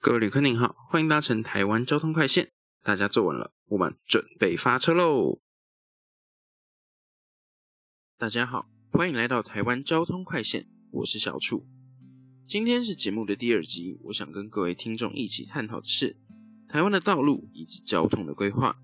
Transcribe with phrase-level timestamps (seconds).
[0.00, 2.52] 各位旅客您好，欢迎搭乘台湾交通快线。
[2.84, 5.40] 大家坐稳了，我们准备发车喽！
[8.16, 11.66] 大家好，欢迎来到台湾交通快线，我是小楚。
[12.46, 16.16] 今天是节目的第二集，我想跟各位听众一起探讨的是
[16.68, 18.76] 台湾的道路以及交通的规划。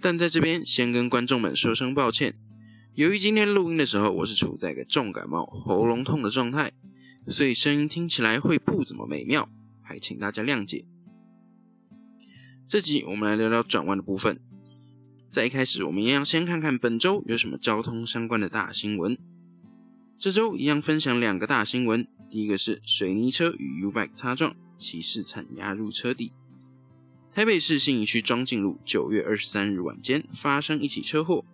[0.00, 2.36] 但在这边先跟观众们说声抱歉，
[2.94, 6.72] 由于今天录音的时候我是处在一个重感冒、喉咙痛的状态，
[7.28, 9.48] 所以声音听起来会不怎么美妙。
[9.88, 10.84] 还请大家谅解。
[12.66, 14.38] 这集我们来聊聊转弯的部分。
[15.30, 19.16] 在一开始，我们一样先看看本周有什么交通相关的大新闻。
[20.18, 26.32] 这周一样分享两个大新闻，第一个是水泥车与 U-bike 擦撞，骑士惨压入车底。
[27.32, 31.46] 台北市信义区庄敬路九月二十三日晚间发生一起车祸，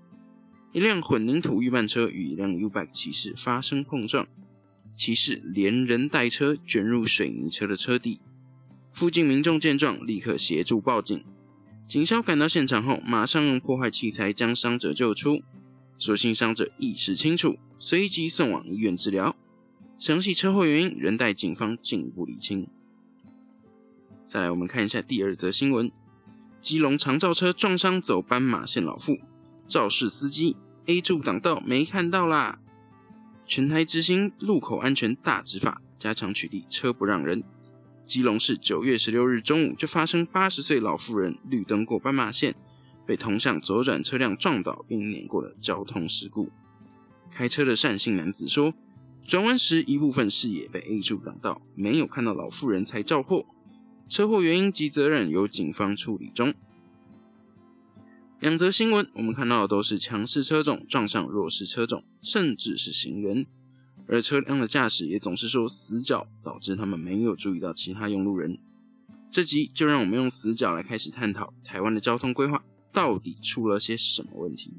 [0.72, 4.26] 一辆混凝土预拌车与一辆 U-bike 骑士发生碰撞。
[4.96, 8.20] 骑士连人带车卷入水泥车的车底，
[8.92, 11.24] 附近民众见状立刻协助报警。
[11.86, 15.42] 警消赶到现场后，马上用破坏器材将伤者救出。
[15.96, 19.36] 所幸伤者意识清楚，随即送往医院治疗。
[19.98, 22.68] 详细车祸原因仍待警方进一步理清。
[24.26, 25.90] 再来，我们看一下第二则新闻：
[26.60, 29.18] 基隆长照车撞伤走斑马线老妇，
[29.68, 32.58] 肇事司机 A 柱挡道没看到啦。
[33.46, 37.42] 全台执行路口安全大执法，加强取缔车不让人。
[38.06, 42.54] 基隆市九月十六日中午就发生八十岁老妇人绿灯过斑马线，
[43.06, 46.50] 被同向左转车辆撞倒并碾过的交通事故。
[47.30, 48.74] 开车的单姓男子说，
[49.24, 53.46] 转弯时一部分视野被 A 柱挡到，没有看到老妇人才肇祸。
[54.08, 56.54] 车祸原因及责任由警方处理中。
[58.44, 63.46] 两则新闻，我们看到的都是强势车种撞上弱势车种，甚至是行人，
[64.06, 68.58] 而车辆的驾驶也总是说死角，导致他们没有注意到其他用路人。
[69.30, 72.62] 这集就让我们用死角来开始探讨台湾的交通规划
[72.92, 74.74] 到底出了些什么问题。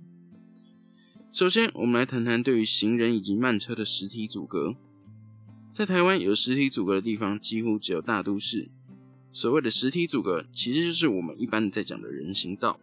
[1.32, 4.76] 首先，我们来谈谈对于行人以及慢车的实体阻隔。
[5.72, 8.70] 在台湾有实体阻隔的地方，几乎只有大都市。
[9.34, 12.80] 所谓的实体阻隔，其实就是我们一般在讲的人行道。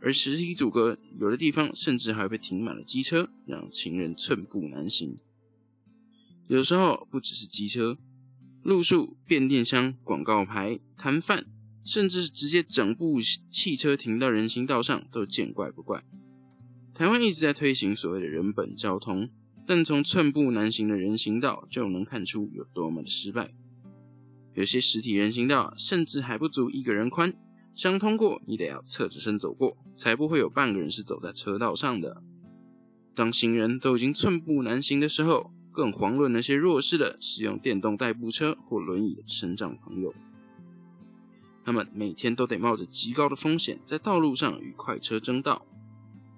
[0.00, 5.18] 而实体阻隔有的地方甚至还被停满了机车，让行人寸步难行。
[6.46, 7.98] 有时候不只是机车，
[8.62, 11.46] 路树、变电箱、广告牌、摊贩，
[11.84, 13.18] 甚至是直接整部
[13.50, 16.04] 汽车停到人行道上，都见怪不怪。
[16.94, 19.28] 台湾一直在推行所谓的人本交通，
[19.66, 23.52] 但从寸步难行的人行道就能看出有多么的失败。
[24.54, 27.32] 有些实体人行道甚至还不足一个人宽。
[27.78, 32.24] 想通过，你得要侧着身走过，才不会有半个人是走在车道上的。
[33.14, 40.12] 当行人都已经寸步难行的时候，更遑论那些弱势的使用电动代步车或轮椅的身障朋友。
[41.64, 45.64] 他们每天都得冒着极高的风险在道路上与快车争道，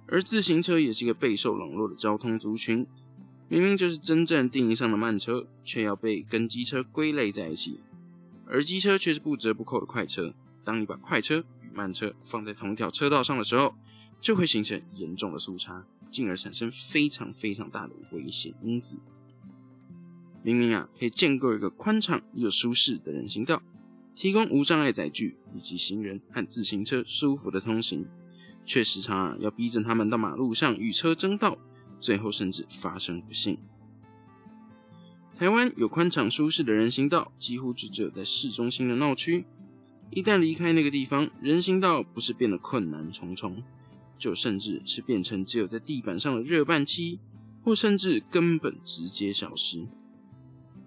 [0.09, 2.87] 而自行车也是一个备受冷落的交通族群。
[3.49, 7.81] 明明就是真正定义上的慢车，却要被跟机车归类在一起，
[8.45, 10.35] 而机车却是不折不扣的快车。
[10.65, 13.75] 当你把快车与慢车放在同一条车道上的时候，
[14.21, 19.01] 就会形成严重的速差，进而产生非常非常大的危险因子。
[20.43, 23.63] 明明啊，可以建构一个宽敞又舒适的人行道，
[24.15, 28.07] 提供无障碍载具以及行人和自行车舒服的通行，
[28.65, 31.59] 却时常啊要逼着他们到马路上与车争道，
[31.99, 33.59] 最后甚至发生不幸。
[35.39, 39.47] 台湾有宽敞舒适的人行道，几乎只只有在市中心的闹区。
[40.11, 43.63] 一旦离开那个地方，人行道不是变得困难重重，
[44.19, 47.21] 就甚至是变成只有在地板上的热拌漆，
[47.63, 49.87] 或甚至根本直接消失。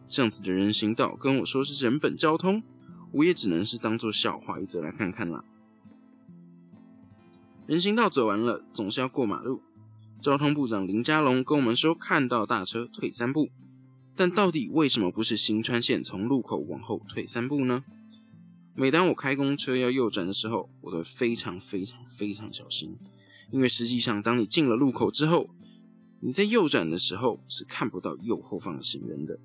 [0.10, 2.62] 这样子的人行道跟我说是人本交通，
[3.14, 5.44] 我也只能是当做笑话一则来看看啦。
[7.66, 9.62] 人行道走完了，总是要过马路。
[10.22, 13.50] 交通部长林佳龙跟我们说，看到大车退三步，
[14.18, 17.86] 但到底为什么不是新川线从路口往后退三步呢？
[18.76, 22.98] 每当我开公车要右转的时候，我都非常非常非常小心，
[23.52, 25.50] 因为实际上，当你进了路口之后，
[26.22, 29.40] 你在右转的时候是看不到右后方的行人的。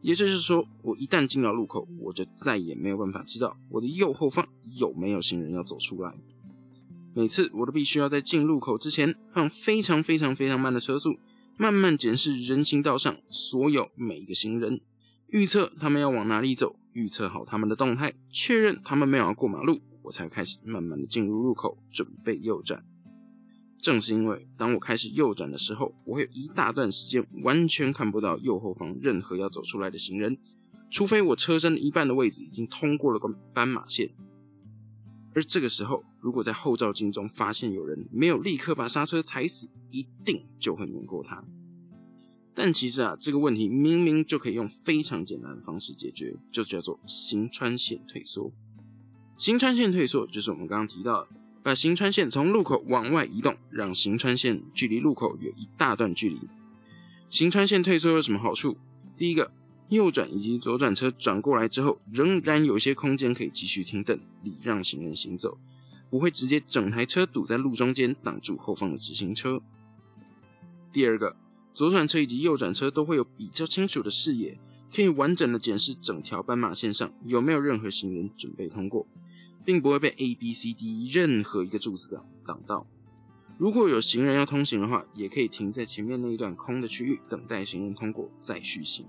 [0.00, 4.46] 也就是说，我一旦进到路口，我就再也没有办法知道我的右后方
[4.78, 6.14] 有没有行人要走出来。
[7.12, 11.16] 每次我都必须要在进路口之前，放非常非常非常慢的车速，
[11.56, 14.80] 慢慢检视人行道上所有每一个行人，
[15.26, 16.76] 预测他们要往哪里走。
[16.96, 22.82] 预测好他们的动态，确认他们没有要过马路，我才开始慢慢的进入路口，准备右转。
[23.76, 30.38] 正是因为当我开始右转的时候，我会有一大段时间完全看不到右后方任何要走出来的行人，
[30.90, 34.14] 除非我车身的一半的位置已经通过了个斑马线。
[35.34, 41.44] 而这个时候，如果在后照镜中发现有人没有立刻把刹车踩死，一定就会碾过他。
[42.58, 48.50] 但其实啊，这个问题明明就可以用非常简单的方式解决，就叫做行穿线退缩。
[49.36, 51.28] 行穿线退缩就是我们刚刚提到的，
[51.62, 56.40] 把行穿线从路口往外移动，让行穿线距离路口有一大段距离。
[57.28, 58.78] 行穿线退缩有什么好处？
[59.18, 59.52] 第一个，
[59.90, 65.58] 右转以及左转车转过来之后，仍然有些空间可以继续停等，礼让行人行走，
[66.08, 69.60] 不会直接整台车堵在路中间，挡住后方的直行车。
[70.90, 71.36] 第二个，
[71.76, 74.58] 左转车以及右转车都会有比较清楚的视野，
[74.90, 79.06] 可以完整的检视整条斑马线上有没有任何行人准备通过，
[79.62, 82.86] 并不会被 A、B、C、D 任何一个柱子挡挡到。
[83.58, 89.04] 如果有行人要通行的话，也可以停在前面那一段空的区域，等待行人通过再续行。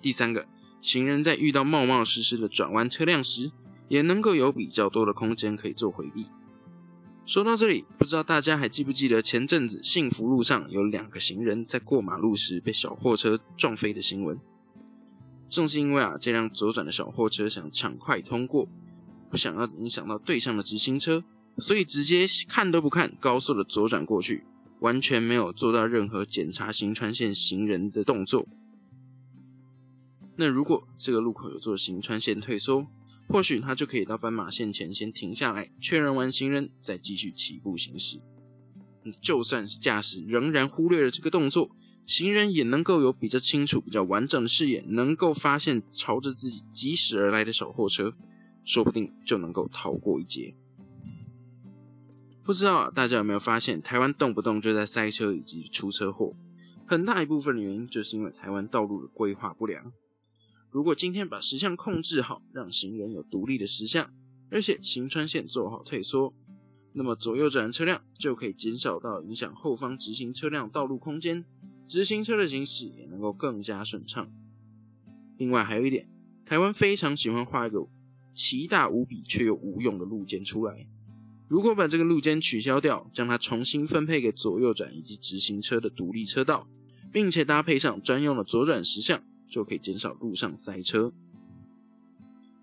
[0.00, 0.46] 第三个，
[0.80, 3.50] 行人在遇到冒冒失失的转弯车辆时，
[3.88, 6.26] 也能够有比较多的空间可以做回避。
[7.28, 14.40] 说到这里，不知道大家还记不记得前阵子幸福路上有两个行人在过马路时被小货车撞飞的新闻？
[15.50, 18.66] 正是因为啊，这辆左转的小货车想抢快通过，
[19.30, 21.22] 不想要影响到对向的直行车，
[21.58, 24.46] 所以直接看都不看，高速的左转过去，
[24.80, 28.48] 完全没有做到任何检查行穿线行人的动作。
[30.36, 32.86] 那如果这个路口有做行穿线退缩，
[33.28, 38.20] 或许他就可以到斑马线前先停下来，确认完行人，再继续起步行驶。
[39.20, 41.70] 就算是驾驶仍然忽略了这个动作，
[42.06, 48.14] 行人也能够有比较清楚、比较完整的视野，能够发现朝着自己疾驶而来的小货车，
[48.64, 50.54] 说不定就能够逃过一劫。
[52.42, 56.34] 不知道，大家有没有发现，台湾动不动就在塞车以及出车祸，
[56.86, 59.92] 很大一部分的原因就是因为台湾道路的规划不良。
[60.78, 64.12] 如果今天把实相控制好，让行人有独立的实相，
[64.48, 66.32] 而且行穿线做好退缩，
[66.92, 71.44] 那么左右转车辆就可以减少到影响后方直行车辆道路空间，
[71.88, 74.30] 直行车的行驶也能够更加顺畅。
[75.36, 76.08] 另外还有一点，
[76.46, 77.84] 台湾非常喜欢画一个
[78.32, 80.86] 奇大无比却又无用的路肩出来。
[81.48, 86.68] 如果把这个路肩取消掉，将它重新分配给左右转以及直行车的独立车道，
[87.10, 89.20] 并且搭配上专用的左转时相。
[89.48, 91.12] 就可以减少路上塞车。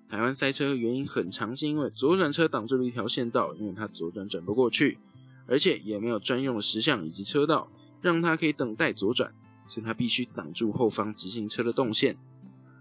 [0.08, 5.00] 台湾塞车原因很长，是因为左转车挡住了一条线道，因为它左转转不过去，
[5.48, 7.70] 而且也没有专用的时相以及车道，
[8.02, 9.34] 让它可以等待左转，
[9.68, 12.16] 所以它必须挡住后方直行车的动线。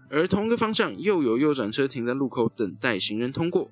[0.07, 3.71] 而同一个方向又有右转车停在路口等待行人通过，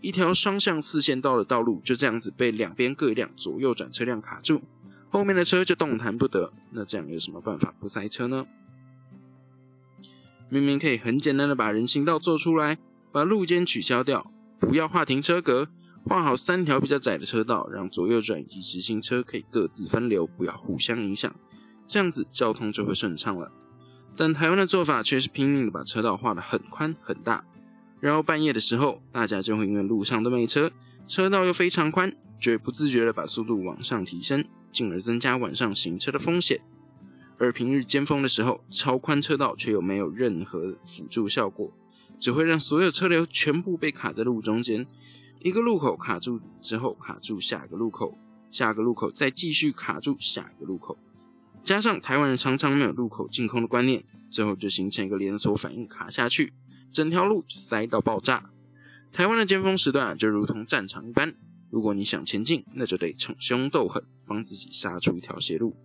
[0.00, 4.62] 一条双向四线道的道路就这样子被两边各一辆左右转车辆卡住，
[5.10, 6.52] 后面的车就动弹不得。
[6.70, 8.46] 那这样有什么办法不塞车呢？
[10.52, 12.76] 明明可以很简单的把人行道做出来，
[13.10, 15.66] 把路肩取消掉，不要画停车格，
[16.04, 21.34] 画好三条比较窄的车道，让左右转以及直行车可以各自分流，不要互相影响，
[21.86, 23.50] 这样子交通就会顺畅了。
[24.14, 27.46] 但台湾的做法却是拼命的把车道画得很宽很大，
[27.98, 30.70] 然后半夜的时候，大家就会因为路上都没车，
[31.06, 36.60] 车道又非常宽，就会不自觉的把速度往上提升，进而增加晚上行车的风险。
[37.42, 41.76] 而平日尖峰的时候，超宽车道却又没有任何辅助效果，
[42.20, 44.86] 只会让所有车流全部被卡在路中间。
[45.40, 48.16] 一个路口卡住之后，卡住下一个路口，
[48.52, 50.96] 下个路口再继续卡住下一个路口。
[51.64, 56.52] 加上台湾人常常没有路口净空的观念，最后就形成一个连锁反应，卡下去，
[56.92, 58.50] 整条路塞到爆炸。
[59.10, 61.34] 台湾的尖峰时段就如同战场一般，
[61.70, 65.76] 如果你想前进，那就得逞凶斗狠，帮自己杀出一条血路。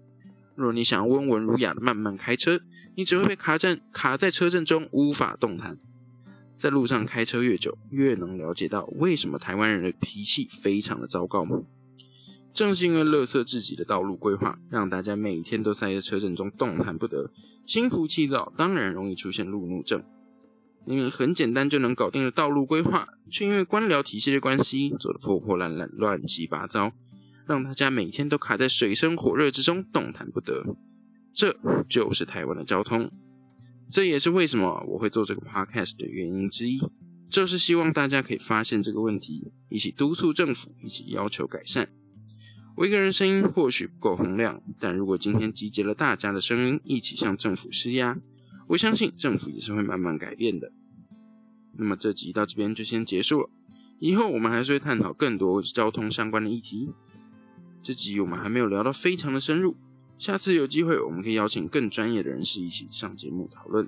[0.57, 2.59] 若你想要温文儒雅的慢慢开车，
[2.95, 5.77] 你只会被卡在卡在车阵中，无法动弹。
[6.55, 11.45] 在路上开车越久，越能了解到为什么台湾人的脾气非常的糟糕。
[12.51, 17.29] 正是因为垃圾至极的道路规划，让大家每天都塞在车阵中动弹不得，
[17.67, 20.03] 心浮气躁，当然容易出现路怒症。
[20.83, 26.93] 明明很简单就能搞定的道路规划，却因为官僚体系的关系，做的破破烂烂、乱七八糟。
[27.47, 30.75] 让大家每天都卡在水深火热之中，动弹不得。
[31.33, 33.11] 这就是台湾的交通，
[33.89, 36.79] 这也是为什么我会做这个 podcast 的原因之一，
[37.29, 41.89] 就是希望大家可以发现这个问题，一起督促政府，一起要求改善。
[42.75, 48.19] 我一个人声音或许不够洪亮，但如果今天集结了大家的声音，一起向政府施压，
[48.69, 50.71] 我相信政府也是会慢慢改变的。
[51.77, 53.49] 那么这集到这边就先结束了，
[53.99, 56.89] 以后我们还是会探讨更多交通相关的议题。
[57.87, 59.73] 这集我们还没有聊到非常的深入，
[60.17, 63.87] 下次有机会我们可以邀请更专业的人士一起上节目讨论。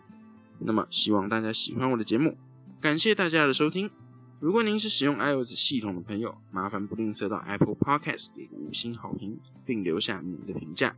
[0.60, 2.38] 那么希望大家喜欢我的节目，
[2.80, 3.92] 感谢大家的收听。
[4.40, 10.96] 如果您是使用 iOS 系统的朋友，麻烦不吝啬到 Apple Podcast 给五星好评，并留下您的评价。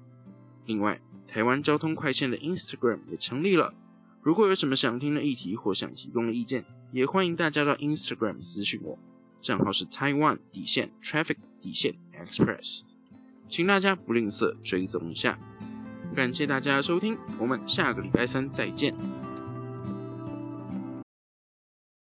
[0.68, 3.74] 另外，台湾交通快线的 Instagram 也成立了，
[4.22, 9.00] 如果有什么想听的议题或想提供的意见，也欢迎大家到 Instagram 私讯我，
[9.42, 12.82] 账号是 Taiwan 底线 Traffic 底线 Express，
[13.52, 15.38] 请大家不吝啬追踪一下。
[16.16, 18.96] 感谢大家的收听，我们下个礼拜三再见。